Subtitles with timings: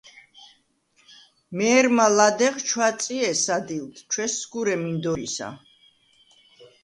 [1.57, 5.49] მე̄რმა ლადეღ ჩვაწჲე სადილდ, ჩვესსგურე მინდორისა.